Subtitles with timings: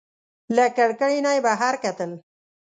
[0.55, 2.11] له کړکۍ نه یې بهر کتل.